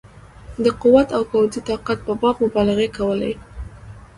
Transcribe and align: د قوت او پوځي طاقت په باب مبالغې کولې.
د 0.63 0.65
قوت 0.81 1.07
او 1.17 1.21
پوځي 1.31 1.59
طاقت 1.67 1.99
په 2.07 2.13
باب 2.21 2.35
مبالغې 2.45 2.89
کولې. 2.97 3.33